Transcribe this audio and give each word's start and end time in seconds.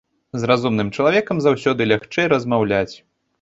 З 0.43 0.47
разумным 0.51 0.89
чалавекам 0.99 1.43
заўсёды 1.47 1.87
лягчэй 1.91 2.31
размаўляць. 2.35 2.91